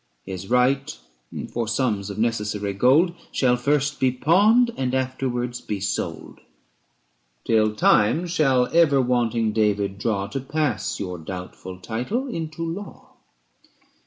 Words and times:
99 0.25 0.31
His 0.33 0.49
right 0.49 0.97
for 1.53 1.67
sums 1.67 2.09
of 2.09 2.17
necessary 2.17 2.73
gold 2.73 3.09
405 3.11 3.35
Shall 3.37 3.55
first 3.55 3.99
be 3.99 4.11
pawned, 4.11 4.71
and 4.75 4.95
afterwards 4.95 5.61
be 5.61 5.79
sold; 5.79 6.39
Till 7.45 7.75
time 7.75 8.25
shall 8.25 8.65
ever 8.75 8.99
wanting 8.99 9.53
David 9.53 9.99
draw 9.99 10.25
To 10.25 10.39
pass 10.39 10.99
your 10.99 11.19
doubtful 11.19 11.79
title 11.79 12.27
into 12.27 12.63
law. 12.63 13.13